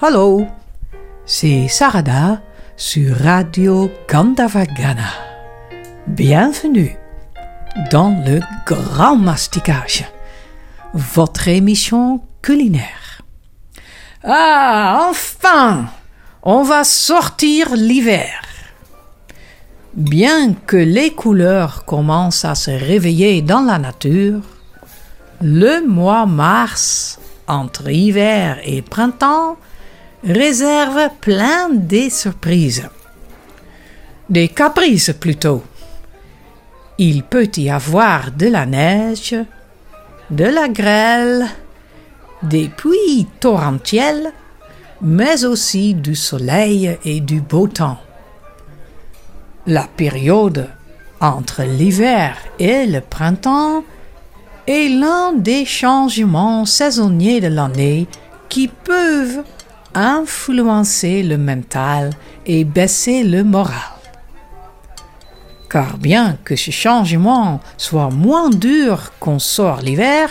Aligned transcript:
Hallo, 0.00 0.46
c'est 1.26 1.66
Sarada 1.66 2.40
sur 2.76 3.16
Radio 3.16 3.90
Gandavagana. 4.08 5.10
Bienvenue 6.06 6.96
dans 7.90 8.10
le 8.24 8.38
Grand 8.64 9.16
Masticage, 9.16 10.04
votre 10.94 11.48
émission 11.48 12.20
culinaire. 12.42 13.22
Ah, 14.22 15.08
enfin, 15.10 15.86
on 16.44 16.62
va 16.62 16.84
sortir 16.84 17.74
l'hiver. 17.74 18.40
Bien 19.94 20.54
que 20.54 20.76
les 20.76 21.12
couleurs 21.12 21.84
commencent 21.84 22.44
à 22.44 22.54
se 22.54 22.70
réveiller 22.70 23.42
dans 23.42 23.62
la 23.62 23.80
nature, 23.80 24.42
le 25.40 25.84
mois 25.84 26.26
mars, 26.26 27.18
entre 27.48 27.88
hiver 27.88 28.60
et 28.62 28.80
printemps, 28.80 29.56
réserve 30.24 31.10
plein 31.20 31.68
de 31.70 32.08
surprises. 32.08 32.88
Des 34.28 34.48
caprices 34.48 35.12
plutôt. 35.18 35.62
Il 36.98 37.22
peut 37.22 37.50
y 37.56 37.70
avoir 37.70 38.32
de 38.32 38.46
la 38.46 38.66
neige, 38.66 39.36
de 40.30 40.44
la 40.44 40.68
grêle, 40.68 41.46
des 42.42 42.68
pluies 42.68 43.26
torrentielles, 43.40 44.32
mais 45.00 45.44
aussi 45.44 45.94
du 45.94 46.14
soleil 46.14 46.98
et 47.04 47.20
du 47.20 47.40
beau 47.40 47.68
temps. 47.68 47.98
La 49.66 49.84
période 49.84 50.68
entre 51.20 51.62
l'hiver 51.62 52.36
et 52.58 52.86
le 52.86 53.00
printemps 53.00 53.84
est 54.66 54.88
l'un 54.88 55.32
des 55.32 55.64
changements 55.64 56.64
saisonniers 56.64 57.40
de 57.40 57.48
l'année 57.48 58.06
qui 58.48 58.68
peuvent 58.68 59.42
influencer 59.94 61.22
le 61.22 61.38
mental 61.38 62.10
et 62.46 62.64
baisser 62.64 63.24
le 63.24 63.44
moral. 63.44 63.74
Car 65.70 65.98
bien 65.98 66.38
que 66.44 66.56
ce 66.56 66.70
changement 66.70 67.60
soit 67.76 68.10
moins 68.10 68.50
dur 68.50 69.12
qu'on 69.20 69.38
sort 69.38 69.80
l'hiver, 69.80 70.30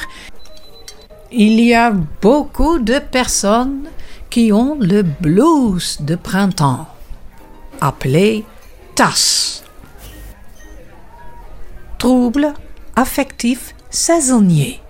il 1.31 1.59
y 1.59 1.73
a 1.73 1.91
beaucoup 2.22 2.80
de 2.80 3.00
personnes 3.00 3.83
qui 4.30 4.52
ont 4.52 4.78
le 4.80 5.03
blues 5.03 5.97
de 6.02 6.16
printemps, 6.16 6.88
appelé 7.81 8.45
TAS. 8.95 9.63
Trouble 11.97 12.53
affectif 12.95 13.75
saisonnier. 13.89 14.81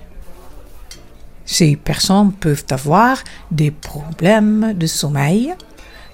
Ces 1.48 1.78
personnes 1.78 2.34
peuvent 2.34 2.66
avoir 2.70 3.23
des 3.52 3.72
problèmes 3.72 4.73
de 4.76 4.86
sommeil, 4.86 5.56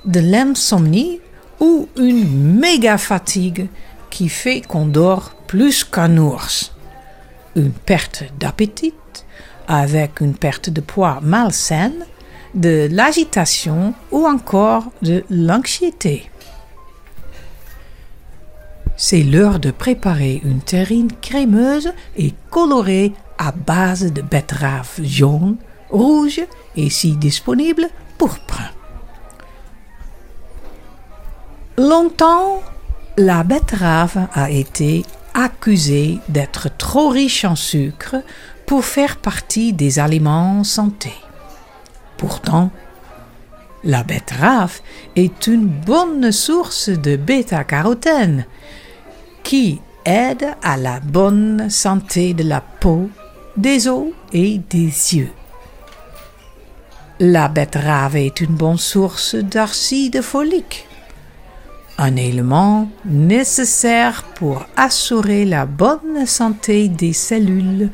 de 0.05 0.19
l'insomnie 0.19 1.19
ou 1.59 1.89
une 1.97 2.59
méga 2.59 2.97
fatigue 2.97 3.67
qui 4.11 4.29
fait 4.29 4.61
qu'on 4.61 4.85
dort 4.85 5.33
plus 5.47 5.83
qu'un 5.83 6.17
ours, 6.17 6.73
une 7.55 7.71
perte 7.71 8.25
d'appétit 8.39 8.93
avec 9.67 10.21
une 10.21 10.35
perte 10.35 10.69
de 10.69 10.81
poids 10.81 11.19
malsaine, 11.23 12.05
de 12.53 12.87
l'agitation 12.91 13.95
ou 14.11 14.27
encore 14.27 14.91
de 15.01 15.23
l'anxiété. 15.31 16.29
C'est 18.95 19.23
l'heure 19.23 19.59
de 19.59 19.71
préparer 19.71 20.41
une 20.43 20.61
terrine 20.61 21.11
crémeuse 21.21 21.91
et 22.15 22.33
colorée 22.51 23.13
à 23.43 23.51
base 23.51 24.13
de 24.13 24.21
betterave 24.21 24.99
jaune, 25.01 25.57
rouge 25.89 26.41
et 26.75 26.89
si 26.89 27.17
disponible, 27.17 27.87
pourpre. 28.17 28.61
Longtemps, 31.77 32.61
la 33.17 33.43
betterave 33.43 34.27
a 34.33 34.49
été 34.49 35.03
accusée 35.33 36.19
d'être 36.29 36.69
trop 36.77 37.09
riche 37.09 37.43
en 37.45 37.55
sucre 37.55 38.15
pour 38.65 38.85
faire 38.85 39.17
partie 39.17 39.73
des 39.73 39.99
aliments 39.99 40.63
santé. 40.63 41.13
Pourtant, 42.17 42.71
la 43.83 44.03
betterave 44.03 44.79
est 45.15 45.47
une 45.47 45.65
bonne 45.65 46.31
source 46.31 46.89
de 46.89 47.17
bêta-carotène 47.17 48.45
qui 49.43 49.81
aide 50.05 50.55
à 50.61 50.77
la 50.77 50.99
bonne 50.99 51.69
santé 51.69 52.33
de 52.33 52.43
la 52.43 52.61
peau, 52.61 53.09
des 53.57 53.87
os 53.87 54.07
et 54.31 54.59
des 54.69 55.15
yeux. 55.15 55.31
La 57.19 57.47
betterave 57.47 58.15
est 58.15 58.41
une 58.41 58.55
bonne 58.55 58.77
source 58.77 59.35
d'acide 59.35 60.21
folique, 60.21 60.87
un 61.97 62.15
élément 62.15 62.89
nécessaire 63.05 64.23
pour 64.35 64.65
assurer 64.75 65.45
la 65.45 65.65
bonne 65.65 66.25
santé 66.25 66.89
des 66.89 67.13
cellules 67.13 67.89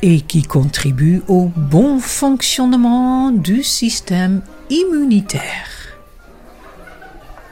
et 0.00 0.20
qui 0.22 0.42
contribue 0.42 1.22
au 1.28 1.50
bon 1.54 2.00
fonctionnement 2.00 3.30
du 3.30 3.62
système 3.62 4.42
immunitaire. 4.70 5.68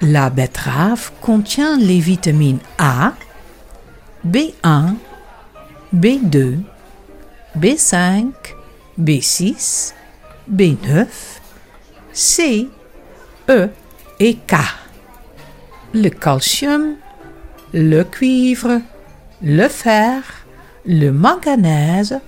La 0.00 0.30
betterave 0.30 1.12
contient 1.20 1.76
les 1.76 2.00
vitamines 2.00 2.58
A, 2.78 3.12
B1, 4.26 4.94
B2, 5.94 6.60
B5, 7.58 8.32
B6, 8.98 9.92
B9, 10.48 11.06
C, 12.12 12.68
E 13.48 13.68
et 14.20 14.34
K. 14.36 14.54
Le 15.92 16.08
calcium, 16.10 16.94
le 17.72 18.04
cuivre, 18.04 18.80
le 19.42 19.68
fer, 19.68 20.22
le 20.86 21.10
manganèse, 21.10 22.20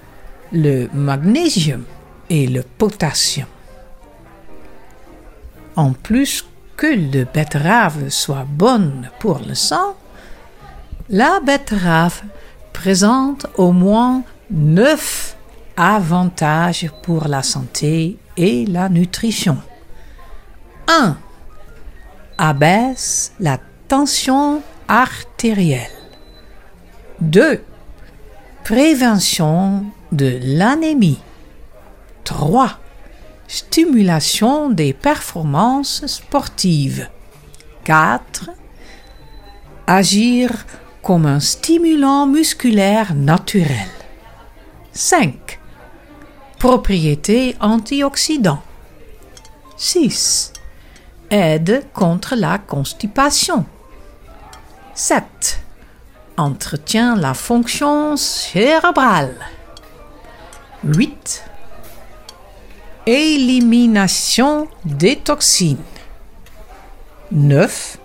le 0.52 0.88
magnésium 0.92 1.84
et 2.28 2.48
le 2.48 2.62
potassium. 2.62 3.46
En 5.76 5.92
plus 5.92 6.44
que 6.76 6.86
le 6.86 7.24
betterave 7.24 8.08
soit 8.08 8.44
bonne 8.46 9.08
pour 9.20 9.38
le 9.46 9.54
sang, 9.54 9.96
la 11.08 11.38
betterave 11.40 12.22
présente 12.82 13.46
au 13.58 13.70
moins 13.70 14.24
neuf 14.50 15.36
avantages 15.76 16.90
pour 17.04 17.28
la 17.28 17.44
santé 17.44 18.18
et 18.36 18.66
la 18.66 18.88
nutrition. 18.88 19.58
1. 20.88 21.16
Abaisse 22.38 23.34
la 23.38 23.58
tension 23.86 24.62
artérielle. 24.88 25.96
2. 27.20 27.62
Prévention 28.64 29.84
de 30.10 30.40
l'anémie. 30.42 31.20
3. 32.24 32.80
Stimulation 33.46 34.70
des 34.70 34.92
performances 34.92 36.04
sportives. 36.06 37.08
4. 37.84 38.50
Agir 39.86 40.50
comme 41.02 41.26
un 41.26 41.40
stimulant 41.40 42.26
musculaire 42.26 43.14
naturel. 43.14 43.88
5. 44.92 45.58
Propriétés 46.58 47.56
antioxydants. 47.60 48.62
6. 49.76 50.52
Aide 51.30 51.86
contre 51.92 52.36
la 52.36 52.58
constipation. 52.58 53.66
7. 54.94 55.24
Entretient 56.36 57.16
la 57.16 57.34
fonction 57.34 58.16
cérébrale. 58.16 59.34
8. 60.84 61.44
Élimination 63.06 64.68
des 64.84 65.16
toxines. 65.16 65.78
9. 67.32 67.98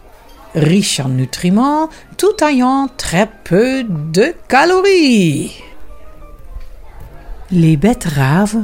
Riche 0.57 1.00
en 1.00 1.09
nutriments 1.09 1.89
tout 2.18 2.44
ayant 2.44 2.88
très 2.98 3.30
peu 3.44 3.83
de 3.83 4.33
calories. 4.48 5.51
Les 7.51 7.77
betteraves 7.77 8.63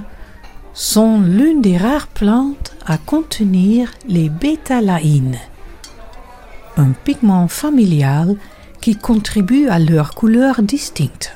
sont 0.74 1.22
l'une 1.22 1.62
des 1.62 1.78
rares 1.78 2.08
plantes 2.08 2.76
à 2.88 2.98
contenir 2.98 3.92
les 4.08 4.30
bétalaïnes, 4.30 5.38
un 6.78 6.94
pigment 6.94 7.48
familial 7.48 8.38
qui 8.82 8.96
contribue 8.96 9.68
à 9.70 9.78
leur 9.78 10.16
couleur 10.16 10.64
distincte. 10.64 11.36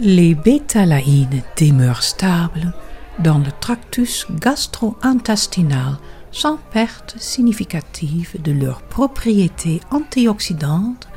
Les 0.00 0.34
bétalaïnes 0.34 1.42
demeurent 1.56 2.02
stables 2.02 2.74
dans 3.20 3.38
le 3.38 3.52
tractus 3.60 4.26
gastro-intestinal 4.40 5.98
sans 6.36 6.58
perte 6.70 7.16
significative 7.18 8.36
de 8.42 8.52
leurs 8.52 8.82
propriétés 8.82 9.80
antioxydantes 9.90 11.08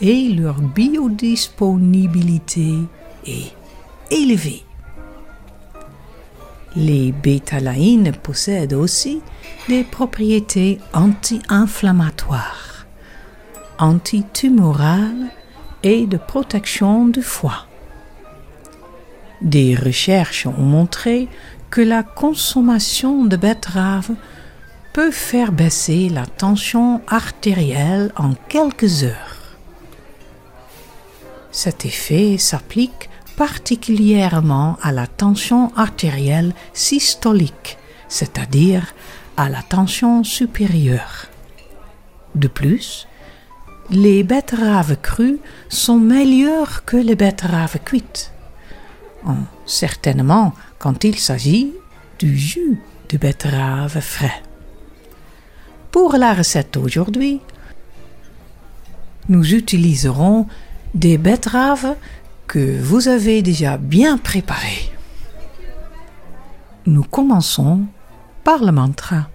et 0.00 0.30
leur 0.30 0.62
biodisponibilité 0.62 2.78
est 3.26 3.52
élevée. 4.10 4.64
Les 6.74 7.12
bétalaïnes 7.12 8.12
possèdent 8.12 8.72
aussi 8.72 9.20
des 9.68 9.84
propriétés 9.84 10.80
anti-inflammatoires, 10.94 12.86
antitumorales 13.78 15.28
et 15.82 16.06
de 16.06 16.16
protection 16.16 17.08
du 17.08 17.20
foie. 17.20 17.66
Des 19.42 19.74
recherches 19.74 20.46
ont 20.46 20.62
montré 20.62 21.28
que 21.68 21.82
la 21.82 22.02
consommation 22.02 23.26
de 23.26 23.36
betteraves 23.36 24.12
peut 24.92 25.10
faire 25.10 25.52
baisser 25.52 26.08
la 26.08 26.26
tension 26.26 27.00
artérielle 27.08 28.12
en 28.16 28.34
quelques 28.48 29.04
heures. 29.04 29.56
Cet 31.50 31.84
effet 31.84 32.36
s'applique 32.38 33.08
particulièrement 33.36 34.76
à 34.82 34.92
la 34.92 35.06
tension 35.06 35.74
artérielle 35.76 36.54
systolique, 36.74 37.78
c'est-à-dire 38.08 38.94
à 39.36 39.48
la 39.48 39.62
tension 39.62 40.24
supérieure. 40.24 41.26
De 42.34 42.48
plus, 42.48 43.08
les 43.90 44.22
betteraves 44.22 44.96
crues 45.00 45.38
sont 45.68 45.98
meilleures 45.98 46.84
que 46.84 46.96
les 46.96 47.16
betteraves 47.16 47.78
cuites, 47.84 48.32
certainement 49.66 50.54
quand 50.78 51.04
il 51.04 51.18
s'agit 51.18 51.72
du 52.18 52.36
jus 52.36 52.80
de 53.08 53.18
betterave 53.18 54.00
frais. 54.00 54.42
Pour 55.92 56.14
la 56.14 56.32
recette 56.32 56.72
d'aujourd'hui, 56.72 57.40
nous 59.28 59.54
utiliserons 59.54 60.46
des 60.94 61.18
betteraves 61.18 61.96
que 62.46 62.80
vous 62.80 63.08
avez 63.08 63.42
déjà 63.42 63.76
bien 63.76 64.16
préparées. 64.16 64.90
Nous 66.86 67.04
commençons 67.04 67.82
par 68.42 68.64
le 68.64 68.72
mantra. 68.72 69.28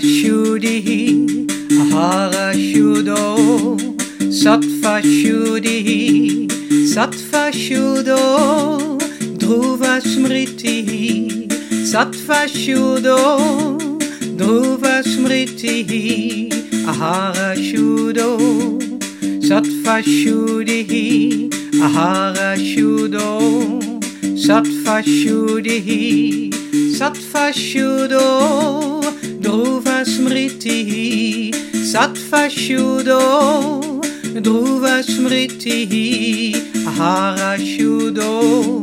Shuddhi 0.00 1.26
Ahara 1.82 2.52
Shudo 2.54 3.76
Sattva 4.42 5.00
Shuddhi 5.02 6.48
Sattva 6.94 7.50
Shudo 7.52 8.98
Dhruva 9.38 10.00
Smriti 10.00 11.48
Sattva 11.92 12.40
Shudo 12.46 13.18
Dhruva 14.36 15.02
Smriti 15.02 16.50
Ahara 16.86 17.54
Shudo 17.56 18.28
Sattva 19.48 20.02
Shuddhi 20.02 21.48
Ahara 21.80 22.56
Shudo 22.56 23.80
Sattva 24.46 25.02
Shuddhi 25.02 26.50
Sattva 26.98 27.52
Shudo 27.52 29.05
Dhruva 29.46 30.02
Smriti 30.04 31.52
Sattva 31.72 32.50
Shudo. 32.50 33.20
Dhruva 34.42 35.04
Smriti 35.06 36.52
Ahara 36.90 37.56
Shudo. 37.56 38.82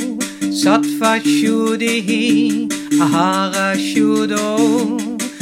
Sattva 0.63 1.19
Shuddhi 1.19 2.69
Ahara 2.97 3.75
Shudo. 3.75 4.47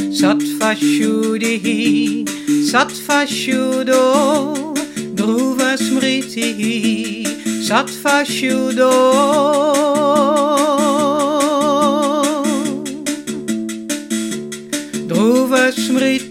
Sattva 0.09 0.73
Shuddhi 0.73 2.25
Sattva 2.71 3.19
Shudo. 3.27 4.03
Dhruva 5.13 5.77
Smriti 5.77 7.27
Sattva 7.69 8.25
Shudo 8.25 8.91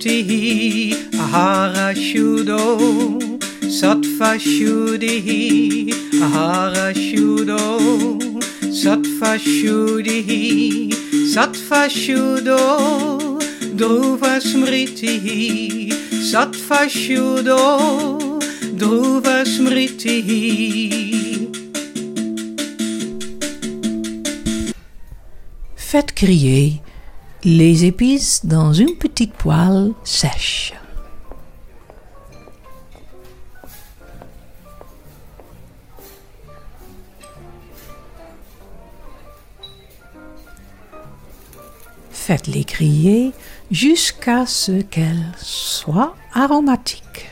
Smriti 0.01 0.95
Ahara 1.13 1.95
Shudo 1.95 3.21
Sattva 3.69 4.39
Shuddhi 4.39 5.93
Ahara 6.23 6.95
Shudo 6.95 7.61
Sattva 8.83 9.37
Shuddhi 9.39 10.91
Sattva 11.35 11.89
Shudo 11.91 12.59
Dhruva 13.77 14.41
Smriti 14.41 15.91
Sattva 16.33 16.89
Shudo 16.89 18.19
Dhruva 18.81 19.45
Smriti. 19.45 20.19
Faites 25.77 26.15
griller 26.15 26.90
les 27.45 27.85
épices 27.87 28.45
dans 28.45 28.73
une 28.73 28.97
petite 28.97 29.33
poêle 29.33 29.93
sèche. 30.05 30.75
Faites-les 42.11 42.65
griller 42.65 43.33
jusqu'à 43.71 44.47
ce 44.47 44.83
qu'elles 44.83 45.33
soient 45.39 46.15
aromatiques. 46.33 47.30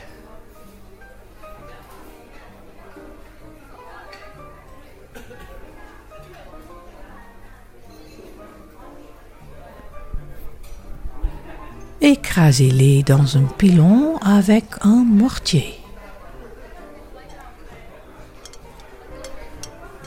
Écrasez-les 12.39 13.03
dans 13.03 13.35
un 13.35 13.43
pilon 13.57 14.15
avec 14.21 14.63
un 14.83 15.03
mortier. 15.03 15.77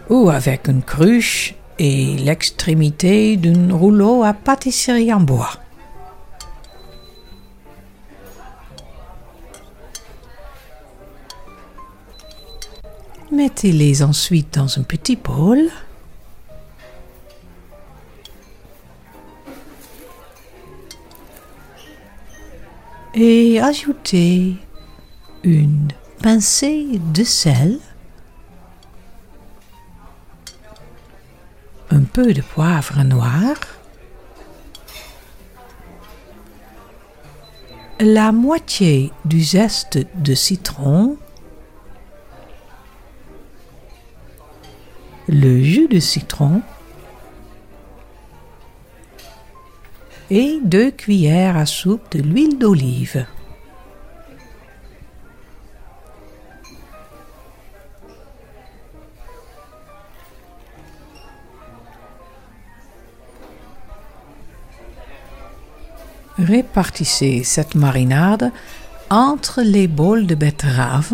Ou 0.09 0.31
avec 0.31 0.67
une 0.67 0.83
cruche 0.83 1.55
et 1.79 2.17
l'extrémité 2.17 3.37
d'un 3.37 3.75
rouleau 3.75 4.25
à 4.25 4.33
pâtisserie 4.33 5.13
en 5.13 5.21
bois. 5.21 5.51
Mettez-les 13.31 14.03
ensuite 14.03 14.55
dans 14.55 14.79
un 14.79 14.85
petit 14.85 15.17
bol. 15.17 15.69
Et 23.25 23.61
ajoutez 23.61 24.57
une 25.45 25.93
pincée 26.21 26.99
de 27.15 27.23
sel, 27.23 27.79
un 31.91 32.01
peu 32.01 32.35
de 32.35 32.43
poivre 32.43 33.05
noir, 33.05 33.55
la 38.01 38.33
moitié 38.33 39.13
du 39.25 39.41
zeste 39.41 40.01
de 40.17 40.35
citron, 40.35 41.17
le 45.29 45.63
jus 45.63 45.87
de 45.87 46.01
citron 46.01 46.61
et 50.35 50.61
deux 50.65 50.91
cuillères 50.91 51.59
à 51.59 51.67
soupe 51.67 52.17
de 52.17 52.23
l'huile 52.23 52.59
d'olive. 52.59 53.27
Répartissez 66.39 67.45
cette 67.45 67.75
marinade 67.75 68.53
entre 69.11 69.61
les 69.61 69.87
bols 69.87 70.27
de 70.27 70.35
betterave 70.35 71.13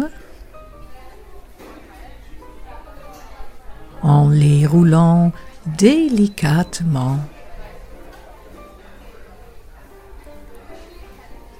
en 4.00 4.28
les 4.28 4.64
roulant 4.64 5.32
délicatement 5.76 7.18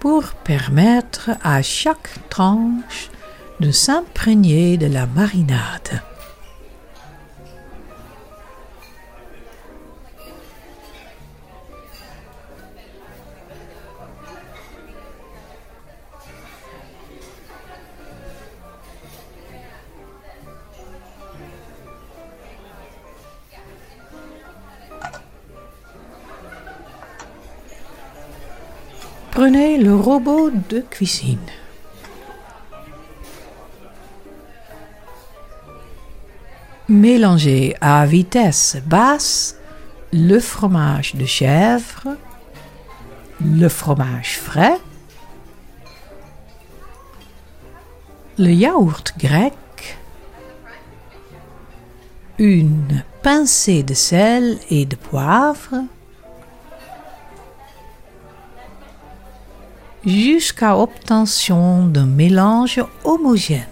pour 0.08 0.32
permettre 0.42 1.32
à 1.42 1.60
chaque 1.60 2.08
tranche 2.30 3.10
de 3.60 3.70
s'imprégner 3.70 4.78
de 4.78 4.86
la 4.86 5.04
marinade. 5.04 6.00
Prenez 29.40 29.78
le 29.78 29.94
robot 29.94 30.50
de 30.50 30.80
cuisine. 30.80 31.38
Mélangez 36.88 37.76
à 37.80 38.04
vitesse 38.04 38.78
basse 38.84 39.54
le 40.12 40.40
fromage 40.40 41.14
de 41.14 41.24
chèvre, 41.24 42.16
le 43.40 43.68
fromage 43.68 44.38
frais, 44.40 44.80
le 48.38 48.50
yaourt 48.50 49.14
grec, 49.20 49.54
une 52.40 53.04
pincée 53.22 53.84
de 53.84 53.94
sel 53.94 54.58
et 54.68 54.84
de 54.84 54.96
poivre, 54.96 55.84
jusqu'à 60.08 60.76
obtention 60.76 61.86
d'un 61.86 62.06
mélange 62.06 62.80
homogène. 63.04 63.66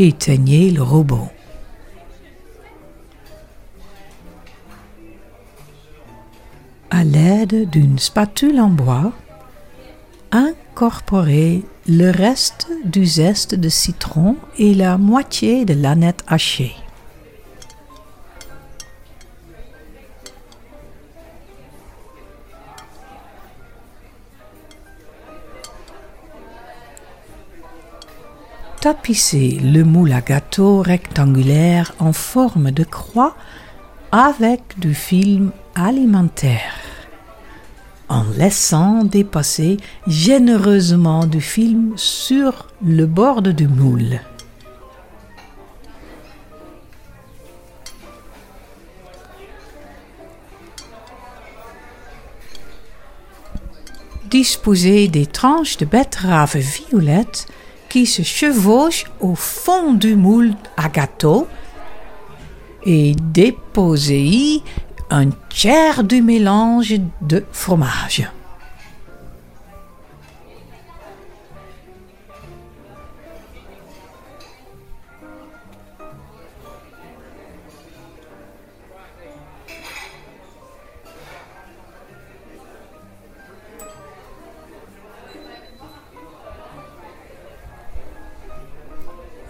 Éteignez 0.00 0.70
le 0.70 0.82
robot. 0.82 1.28
À 6.98 7.04
l'aide 7.04 7.70
d'une 7.70 7.96
spatule 7.96 8.58
en 8.58 8.70
bois, 8.70 9.12
incorporez 10.32 11.62
le 11.86 12.10
reste 12.10 12.66
du 12.84 13.06
zeste 13.06 13.54
de 13.54 13.68
citron 13.68 14.34
et 14.58 14.74
la 14.74 14.98
moitié 14.98 15.64
de 15.64 15.74
l'aneth 15.74 16.24
hachée. 16.26 16.74
Tapissez 28.80 29.60
le 29.62 29.84
moule 29.84 30.12
à 30.12 30.20
gâteau 30.20 30.82
rectangulaire 30.82 31.94
en 32.00 32.12
forme 32.12 32.72
de 32.72 32.82
croix 32.82 33.36
avec 34.12 34.78
du 34.78 34.94
film 34.94 35.50
alimentaire 35.74 36.74
en 38.08 38.24
laissant 38.36 39.04
dépasser 39.04 39.76
généreusement 40.06 41.26
du 41.26 41.42
film 41.42 41.92
sur 41.96 42.68
le 42.82 43.04
bord 43.04 43.42
du 43.42 43.68
moule. 43.68 44.20
Disposez 54.30 55.08
des 55.08 55.26
tranches 55.26 55.76
de 55.78 55.84
betterave 55.84 56.56
violette 56.56 57.46
qui 57.88 58.06
se 58.06 58.22
chevauchent 58.22 59.06
au 59.20 59.34
fond 59.34 59.92
du 59.92 60.16
moule 60.16 60.52
à 60.76 60.88
gâteau 60.88 61.46
et 62.88 63.14
déposez-y 63.34 64.62
un 65.10 65.28
tiers 65.50 66.04
du 66.04 66.22
mélange 66.22 66.94
de 67.20 67.44
fromage. 67.52 68.26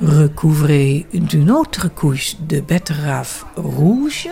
Recouvrez 0.08 1.06
d'une 1.12 1.50
autre 1.50 1.88
couche 1.88 2.36
de 2.40 2.60
betterave 2.60 3.44
rouge 3.56 4.30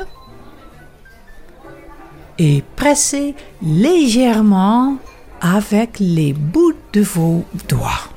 et 2.39 2.65
pressez 2.77 3.35
légèrement 3.61 4.97
avec 5.43 5.99
les 6.01 6.33
bouts 6.33 6.73
de 6.95 7.03
vos 7.03 7.45
doigts. 7.69 8.09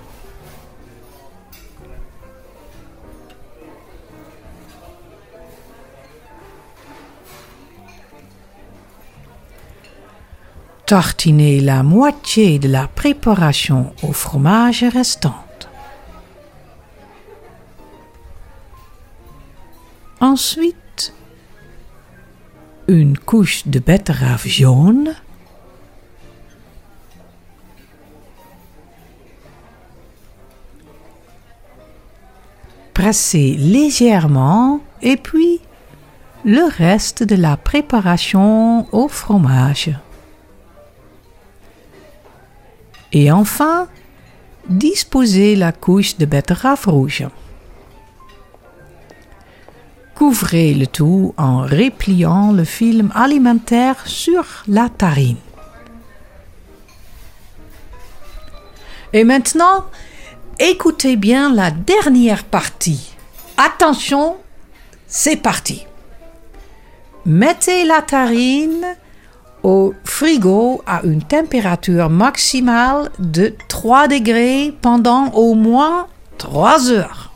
Tartinez 10.86 11.60
la 11.60 11.84
moitié 11.84 12.58
de 12.58 12.70
la 12.70 12.88
préparation 12.88 13.94
au 14.02 14.14
fromage 14.14 14.86
restante. 14.86 15.49
Ensuite, 20.40 21.14
une 22.88 23.18
couche 23.18 23.68
de 23.68 23.80
betterave 23.80 24.48
jaune, 24.48 25.14
pressez 32.94 33.56
légèrement 33.58 34.80
et 35.02 35.18
puis 35.18 35.60
le 36.46 36.70
reste 36.70 37.22
de 37.24 37.36
la 37.36 37.58
préparation 37.58 38.88
au 38.94 39.10
fromage. 39.10 39.92
Et 43.12 43.30
enfin, 43.30 43.90
disposez 44.70 45.58
la 45.58 45.74
couche 45.74 46.18
de 46.18 46.24
betterave 46.24 46.88
rouge. 46.88 47.28
Couvrez 50.20 50.74
le 50.74 50.86
tout 50.86 51.34
en 51.38 51.62
repliant 51.62 52.52
le 52.52 52.66
film 52.66 53.10
alimentaire 53.16 53.96
sur 54.06 54.44
la 54.68 54.90
tarine. 54.90 55.38
Et 59.14 59.24
maintenant, 59.24 59.86
écoutez 60.60 61.16
bien 61.16 61.54
la 61.54 61.72
dernière 61.72 62.44
partie. 62.44 63.16
Attention, 63.56 64.36
c'est 65.08 65.38
parti. 65.38 65.88
Mettez 67.26 67.86
la 67.86 68.02
tarine 68.02 68.98
au 69.64 69.94
frigo 70.04 70.84
à 70.86 71.00
une 71.06 71.24
température 71.24 72.10
maximale 72.10 73.10
de 73.20 73.54
3 73.70 74.10
degrés 74.10 74.74
pendant 74.82 75.30
au 75.30 75.54
moins 75.54 76.08
3 76.38 76.92
heures. 76.92 77.29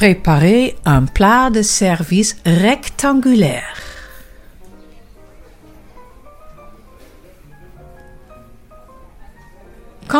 Préparez 0.00 0.76
un 0.86 1.04
plat 1.04 1.50
de 1.50 1.60
service 1.60 2.34
rectangulaire. 2.46 3.76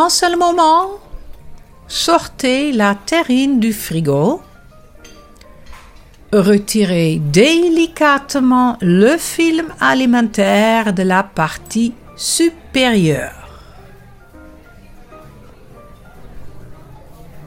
C'est 0.07 0.29
le 0.29 0.37
moment, 0.37 0.99
sortez 1.87 2.71
la 2.71 2.93
terrine 2.93 3.59
du 3.59 3.73
frigo. 3.73 4.43
Retirez 6.31 7.19
délicatement 7.19 8.77
le 8.81 9.17
film 9.17 9.73
alimentaire 9.79 10.93
de 10.93 11.01
la 11.01 11.23
partie 11.23 11.95
supérieure. 12.15 13.40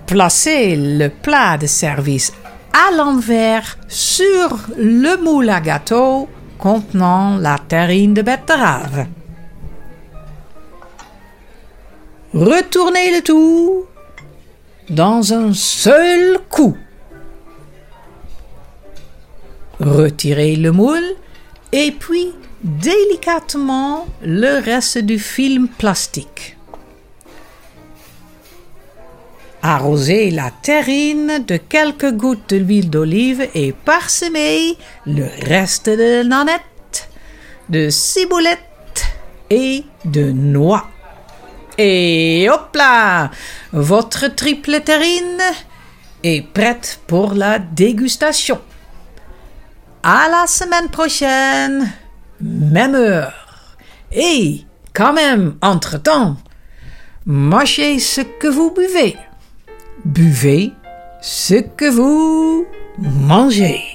Placez 0.06 0.76
le 0.76 1.08
plat 1.08 1.56
de 1.56 1.66
service 1.66 2.32
à 2.73 2.94
l'envers 2.94 3.78
sur 3.88 4.58
le 4.76 5.16
moule 5.23 5.49
à 5.49 5.61
gâteau 5.61 6.28
contenant 6.58 7.38
la 7.38 7.58
terrine 7.58 8.14
de 8.14 8.23
betterave. 8.23 9.06
Retournez 12.34 13.16
le 13.16 13.23
tout 13.23 13.84
dans 14.90 15.32
un 15.32 15.52
seul 15.54 16.38
coup. 16.50 16.76
Retirez 19.80 20.56
le 20.56 20.73
moule 20.73 21.14
et 21.73 21.92
puis 21.92 22.32
délicatement 22.62 24.06
le 24.23 24.62
reste 24.62 24.99
du 24.99 25.18
film 25.18 25.68
plastique. 25.68 26.53
Arrosez 29.66 30.30
la 30.30 30.50
terrine 30.50 31.42
de 31.47 31.56
quelques 31.56 32.12
gouttes 32.12 32.52
d'huile 32.52 32.90
d'olive 32.90 33.49
et 33.54 33.73
parsemez 33.73 34.76
le 35.06 35.25
reste 35.49 35.88
de 35.88 36.23
nanette 36.23 37.09
de 37.71 37.88
ciboulette 37.88 39.06
et 39.49 39.87
de 40.04 40.30
noix. 40.33 40.87
Et 41.78 42.47
hop 42.52 42.76
là, 42.76 43.30
votre 43.73 44.28
triple 44.28 44.83
terrine 44.83 45.40
est 46.23 46.47
prête 46.47 47.00
pour 47.06 47.33
la 47.33 47.59
dégustation. 47.59 48.61
À 50.02 50.28
la 50.30 50.47
semaine 50.47 50.90
prochaine, 50.90 51.90
même 52.38 52.94
heure. 52.94 53.78
Et 54.12 54.66
quand 54.92 55.14
même, 55.14 55.56
entre-temps, 55.62 56.37
mâchez 57.25 57.99
ce 57.99 58.21
que 58.21 58.49
vous 58.49 58.71
buvez. 58.71 59.16
Buvez 60.04 60.75
ce 61.23 61.54
que 61.54 61.90
vous 61.90 62.66
mangez. 62.99 63.94